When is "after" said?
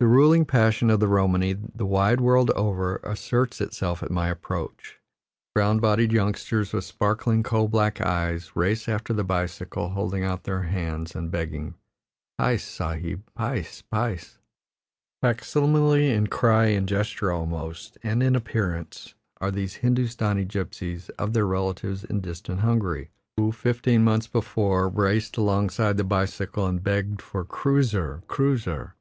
8.88-9.12